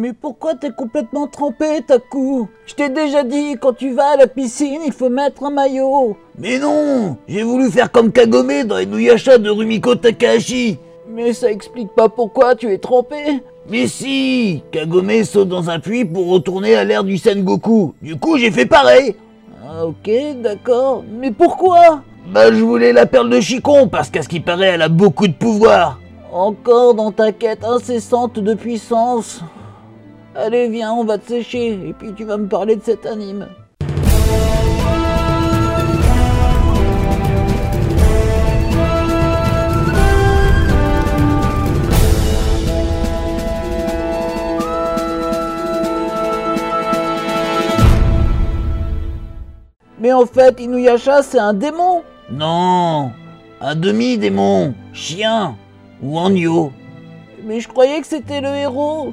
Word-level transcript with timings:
Mais 0.00 0.14
pourquoi 0.14 0.54
t'es 0.54 0.70
complètement 0.70 1.26
trempé, 1.26 1.82
Taku? 1.86 2.48
Je 2.64 2.74
t'ai 2.74 2.88
déjà 2.88 3.22
dit, 3.22 3.56
quand 3.60 3.74
tu 3.74 3.92
vas 3.92 4.12
à 4.12 4.16
la 4.16 4.26
piscine, 4.26 4.80
il 4.86 4.94
faut 4.94 5.10
mettre 5.10 5.44
un 5.44 5.50
maillot. 5.50 6.16
Mais 6.38 6.58
non 6.58 7.18
J'ai 7.28 7.42
voulu 7.42 7.70
faire 7.70 7.92
comme 7.92 8.10
Kagome 8.10 8.64
dans 8.64 8.78
Inuyasha 8.78 9.36
de 9.36 9.50
Rumiko 9.50 9.96
Takahashi. 9.96 10.78
Mais 11.06 11.34
ça 11.34 11.50
explique 11.50 11.90
pas 11.94 12.08
pourquoi 12.08 12.54
tu 12.54 12.72
es 12.72 12.78
trempé. 12.78 13.42
Mais 13.68 13.88
si 13.88 14.62
Kagome 14.72 15.22
saute 15.22 15.48
dans 15.48 15.68
un 15.68 15.80
puits 15.80 16.06
pour 16.06 16.30
retourner 16.30 16.76
à 16.76 16.84
l'ère 16.84 17.04
du 17.04 17.18
Sengoku. 17.18 17.92
Du 18.00 18.16
coup, 18.16 18.38
j'ai 18.38 18.50
fait 18.50 18.64
pareil. 18.64 19.16
Ah, 19.68 19.84
ok, 19.84 20.10
d'accord. 20.40 21.04
Mais 21.12 21.30
pourquoi? 21.30 22.00
Bah, 22.32 22.50
je 22.50 22.62
voulais 22.62 22.94
la 22.94 23.04
perle 23.04 23.28
de 23.28 23.38
Chicon 23.38 23.86
parce 23.86 24.08
qu'à 24.08 24.22
ce 24.22 24.30
qui 24.30 24.40
paraît, 24.40 24.68
elle 24.68 24.82
a 24.82 24.88
beaucoup 24.88 25.28
de 25.28 25.34
pouvoir. 25.34 26.00
Encore 26.32 26.94
dans 26.94 27.12
ta 27.12 27.32
quête 27.32 27.64
incessante 27.64 28.38
de 28.38 28.54
puissance. 28.54 29.42
Allez, 30.34 30.68
viens, 30.68 30.92
on 30.92 31.04
va 31.04 31.18
te 31.18 31.28
sécher, 31.28 31.88
et 31.88 31.92
puis 31.92 32.14
tu 32.14 32.24
vas 32.24 32.36
me 32.36 32.46
parler 32.46 32.76
de 32.76 32.82
cet 32.82 33.04
anime. 33.04 33.48
Mais 49.98 50.12
en 50.12 50.26
fait, 50.26 50.60
Inuyasha, 50.60 51.22
c'est 51.22 51.38
un 51.38 51.52
démon. 51.52 52.02
Non 52.30 53.10
Un 53.60 53.74
demi-démon 53.74 54.74
Chien 54.92 55.56
Ou 56.00 56.18
agneau 56.18 56.70
Mais 57.44 57.58
je 57.58 57.66
croyais 57.66 58.00
que 58.00 58.06
c'était 58.06 58.40
le 58.40 58.48
héros 58.48 59.12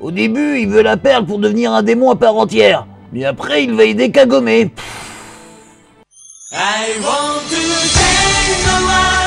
Au 0.00 0.12
début, 0.12 0.60
il 0.60 0.68
veut 0.68 0.82
la 0.82 0.96
perle 0.96 1.26
pour 1.26 1.38
devenir 1.38 1.72
un 1.72 1.82
démon 1.82 2.10
à 2.10 2.16
part 2.16 2.36
entière. 2.36 2.86
Mais 3.12 3.24
après, 3.24 3.64
il 3.64 3.74
va 3.74 3.84
aider 3.84 4.10
Kagome. 4.10 4.46
Pff,「I 4.46 7.00
want 7.02 7.50
to 7.50 9.17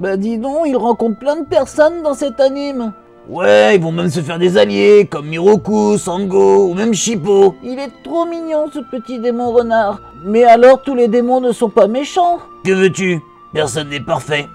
Bah 0.00 0.16
dis 0.16 0.38
donc, 0.38 0.66
ils 0.66 0.76
rencontrent 0.76 1.18
plein 1.18 1.36
de 1.36 1.46
personnes 1.46 2.02
dans 2.02 2.14
cet 2.14 2.38
anime. 2.40 2.92
Ouais, 3.28 3.74
ils 3.74 3.82
vont 3.82 3.92
même 3.92 4.10
se 4.10 4.20
faire 4.20 4.38
des 4.38 4.56
alliés, 4.56 5.08
comme 5.10 5.26
Miroku, 5.26 5.98
Sango 5.98 6.68
ou 6.68 6.74
même 6.74 6.94
Shippo. 6.94 7.56
Il 7.64 7.78
est 7.78 7.90
trop 8.04 8.24
mignon 8.24 8.66
ce 8.72 8.78
petit 8.78 9.18
démon 9.18 9.50
renard. 9.50 10.00
Mais 10.24 10.44
alors 10.44 10.82
tous 10.82 10.94
les 10.94 11.08
démons 11.08 11.40
ne 11.40 11.52
sont 11.52 11.70
pas 11.70 11.88
méchants. 11.88 12.38
Que 12.64 12.72
veux-tu? 12.72 13.20
Personne 13.52 13.88
n'est 13.88 14.00
parfait. 14.00 14.46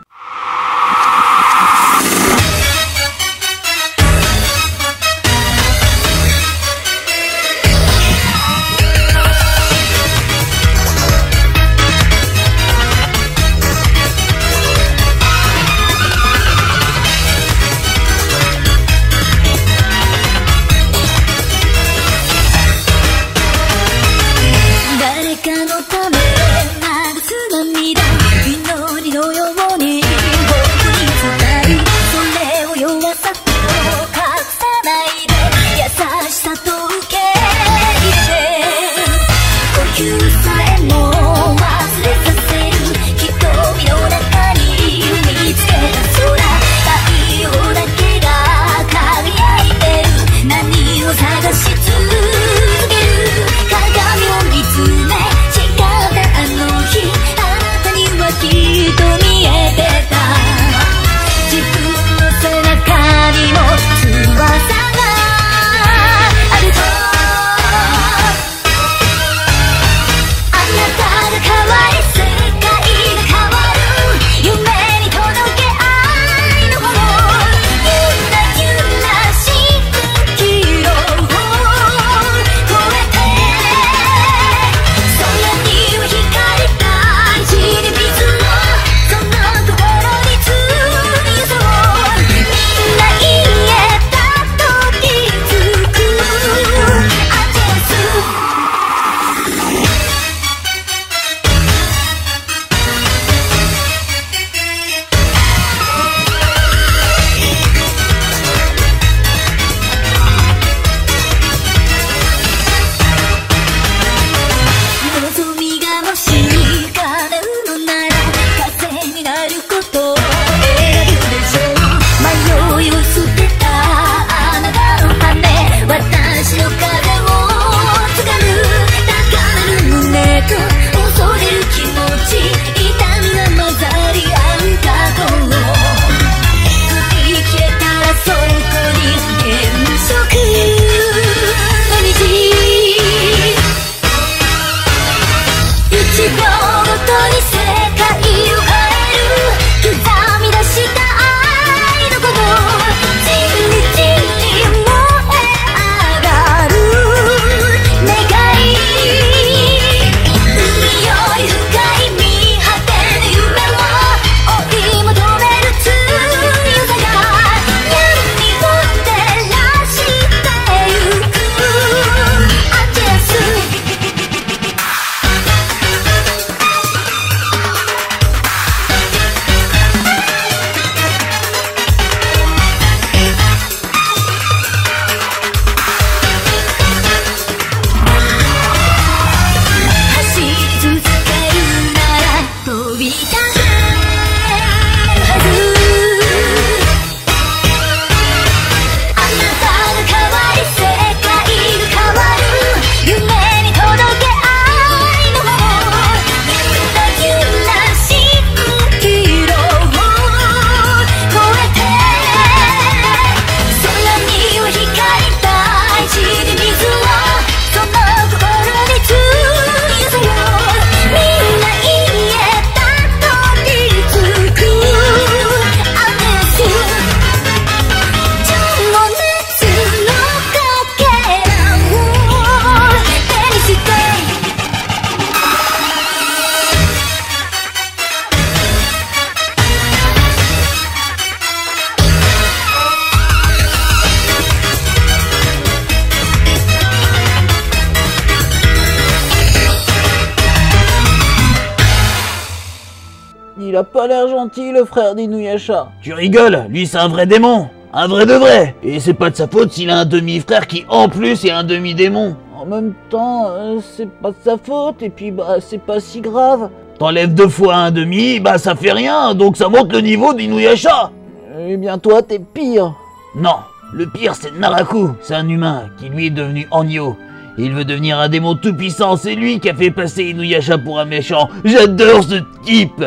Il 253.71 253.77
a 253.77 253.85
pas 253.85 254.05
l'air 254.05 254.27
gentil, 254.27 254.73
le 254.73 254.83
frère 254.83 255.15
d'Inuyasha. 255.15 255.93
Tu 256.01 256.11
rigoles, 256.11 256.65
lui 256.67 256.85
c'est 256.85 256.97
un 256.97 257.07
vrai 257.07 257.25
démon. 257.25 257.69
Un 257.93 258.05
vrai 258.09 258.25
de 258.25 258.33
vrai. 258.33 258.75
Et 258.83 258.99
c'est 258.99 259.13
pas 259.13 259.29
de 259.29 259.37
sa 259.37 259.47
faute 259.47 259.71
s'il 259.71 259.89
a 259.89 259.99
un 259.99 260.03
demi-frère 260.03 260.67
qui 260.67 260.83
en 260.89 261.07
plus 261.07 261.45
est 261.45 261.51
un 261.51 261.63
demi-démon. 261.63 262.35
En 262.53 262.65
même 262.65 262.93
temps, 263.09 263.47
euh, 263.47 263.79
c'est 263.95 264.09
pas 264.09 264.31
de 264.31 264.35
sa 264.43 264.57
faute, 264.57 265.01
et 265.01 265.09
puis 265.09 265.31
bah 265.31 265.55
c'est 265.61 265.77
pas 265.77 266.01
si 266.01 266.19
grave. 266.19 266.69
T'enlèves 266.99 267.33
deux 267.33 267.47
fois 267.47 267.75
un 267.75 267.91
demi, 267.91 268.41
bah 268.41 268.57
ça 268.57 268.75
fait 268.75 268.91
rien, 268.91 269.33
donc 269.35 269.55
ça 269.55 269.69
monte 269.69 269.93
le 269.93 270.01
niveau 270.01 270.33
d'Inuyasha. 270.33 271.09
Eh 271.57 271.77
bien 271.77 271.97
toi, 271.97 272.21
t'es 272.21 272.39
pire. 272.39 272.93
Non, 273.37 273.55
le 273.93 274.05
pire 274.05 274.35
c'est 274.35 274.51
Naraku, 274.51 275.11
c'est 275.21 275.35
un 275.35 275.47
humain 275.47 275.83
qui 275.97 276.09
lui 276.09 276.25
est 276.25 276.29
devenu 276.29 276.67
Anyo. 276.73 277.15
Il 277.57 277.71
veut 277.71 277.85
devenir 277.85 278.19
un 278.19 278.27
démon 278.27 278.55
tout-puissant, 278.55 279.15
c'est 279.15 279.35
lui 279.35 279.61
qui 279.61 279.69
a 279.69 279.73
fait 279.73 279.91
passer 279.91 280.25
Inuyasha 280.25 280.77
pour 280.77 280.99
un 280.99 281.05
méchant. 281.05 281.47
J'adore 281.63 282.21
ce 282.25 282.35
type 282.65 283.01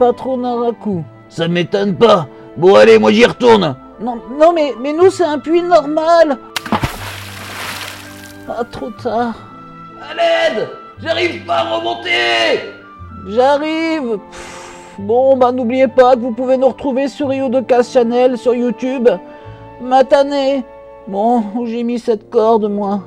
pas 0.00 0.14
trop 0.14 0.38
Naraku. 0.38 1.04
Ça 1.28 1.46
m'étonne 1.46 1.94
pas. 1.94 2.26
Bon 2.56 2.74
allez, 2.74 2.98
moi 2.98 3.12
j'y 3.12 3.26
retourne. 3.26 3.76
Non, 4.00 4.18
non 4.40 4.52
mais, 4.54 4.72
mais 4.80 4.94
nous 4.94 5.10
c'est 5.10 5.24
un 5.24 5.38
puits 5.38 5.62
normal. 5.62 6.38
Ah, 8.48 8.64
trop 8.72 8.90
tard. 8.90 9.34
À 10.00 10.14
l'aide 10.14 10.68
J'arrive 11.02 11.44
pas 11.44 11.58
à 11.58 11.76
remonter 11.76 12.72
J'arrive. 13.28 14.18
Pff, 14.30 14.96
Bon, 14.98 15.36
bah 15.36 15.52
n'oubliez 15.52 15.88
pas 15.88 16.14
que 16.14 16.20
vous 16.20 16.32
pouvez 16.32 16.56
nous 16.56 16.68
retrouver 16.68 17.08
sur 17.08 17.28
Rio 17.28 17.50
de 17.50 17.60
Casse 17.60 17.92
Channel 17.92 18.38
sur 18.38 18.54
YouTube. 18.54 19.08
Matané. 19.82 20.64
Bon, 21.08 21.44
où 21.54 21.66
j'ai 21.66 21.82
mis 21.84 21.98
cette 21.98 22.30
corde, 22.30 22.70
moi 22.70 23.02